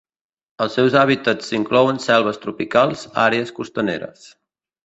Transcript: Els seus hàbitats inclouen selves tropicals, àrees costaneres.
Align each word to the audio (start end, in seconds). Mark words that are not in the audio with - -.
Els 0.63 0.77
seus 0.77 0.95
hàbitats 1.01 1.53
inclouen 1.57 2.01
selves 2.07 2.43
tropicals, 2.47 3.07
àrees 3.29 3.55
costaneres. 3.63 4.27